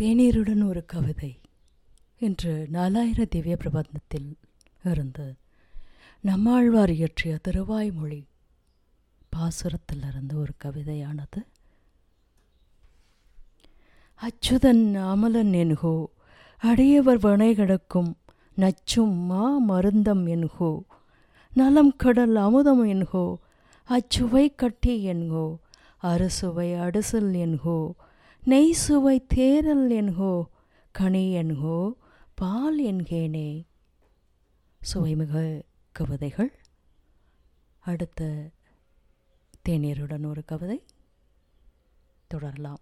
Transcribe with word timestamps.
தேநீருடன் 0.00 0.68
ஒரு 0.68 0.84
கவிதை 0.86 1.40
இன்று 2.18 2.68
நாலாயிர 2.72 3.24
திவ்ய 3.28 3.56
பிரபந்தத்தில் 3.64 4.36
இருந்து 4.84 5.34
நம்மாழ்வார் 6.20 6.90
இயற்றிய 6.90 7.38
திருவாய்மொழி 7.48 8.26
பாசுரத்தில் 9.36 10.06
இருந்து 10.08 10.38
ஒரு 10.38 10.52
கவிதையானது. 10.64 11.40
அச்சுதன் 14.22 14.94
அமலன் 14.94 15.52
என்கோ 15.52 16.06
அடியவர் 16.62 17.20
வனை 17.20 17.54
கிடக்கும் 17.54 18.16
நச்சும் 18.56 19.14
மா 19.14 19.60
மருந்தம் 19.68 20.26
என்கோ 20.26 20.82
நலம் 21.54 21.96
கடல் 21.96 22.36
அமுதம் 22.36 22.86
என்கோ 22.86 23.36
அச்சுவை 23.88 24.54
கட்டி 24.54 25.08
என்கோ 25.08 25.56
அறுசுவை 26.02 26.74
அடுசல் 26.74 27.32
என்கோ 27.34 27.92
நெய் 28.44 28.72
சுவை 28.72 29.26
தேரல் 29.34 29.90
என்கோ 29.90 30.44
கனி 30.90 31.36
என்கோ 31.36 31.92
பால் 32.34 32.82
என்கேனே. 32.82 33.64
சுவைமிகு 34.94 35.62
கவிதைகள். 35.92 36.58
அடுத்த 37.78 38.50
தேநீருடன் 39.68 40.26
ஒரு 40.26 40.44
கவிதை. 40.44 40.84
தொடரலாம். 42.26 42.80